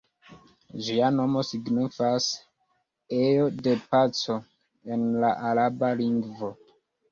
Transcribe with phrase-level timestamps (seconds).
[0.85, 2.29] Ĝia nomo signifas
[3.19, 4.41] "ejo de paco"
[4.97, 6.53] en la araba lingvo.